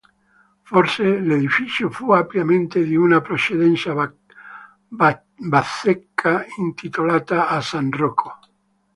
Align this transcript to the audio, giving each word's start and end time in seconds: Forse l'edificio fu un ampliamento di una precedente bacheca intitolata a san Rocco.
Forse 0.63 1.03
l'edificio 1.19 1.91
fu 1.91 2.09
un 2.09 2.17
ampliamento 2.17 2.79
di 2.79 2.95
una 2.95 3.21
precedente 3.21 3.91
bacheca 4.87 6.43
intitolata 6.57 7.47
a 7.47 7.61
san 7.61 7.91
Rocco. 7.91 8.33